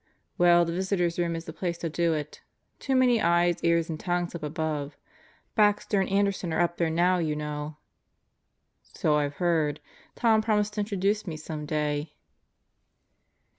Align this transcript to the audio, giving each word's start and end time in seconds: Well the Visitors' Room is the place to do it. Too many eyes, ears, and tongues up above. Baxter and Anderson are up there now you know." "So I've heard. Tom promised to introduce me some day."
Well 0.35 0.65
the 0.65 0.73
Visitors' 0.73 1.19
Room 1.19 1.35
is 1.35 1.45
the 1.45 1.53
place 1.53 1.77
to 1.77 1.87
do 1.87 2.13
it. 2.15 2.41
Too 2.79 2.95
many 2.95 3.21
eyes, 3.21 3.63
ears, 3.63 3.87
and 3.87 3.99
tongues 3.99 4.33
up 4.33 4.41
above. 4.41 4.97
Baxter 5.53 5.99
and 5.99 6.09
Anderson 6.09 6.51
are 6.53 6.59
up 6.59 6.77
there 6.77 6.89
now 6.89 7.19
you 7.19 7.35
know." 7.35 7.77
"So 8.81 9.17
I've 9.17 9.35
heard. 9.35 9.79
Tom 10.15 10.41
promised 10.41 10.73
to 10.73 10.79
introduce 10.81 11.27
me 11.27 11.37
some 11.37 11.67
day." 11.67 12.13